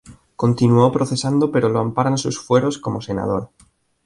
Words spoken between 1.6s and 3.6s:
lo amparan sus fueros como senador.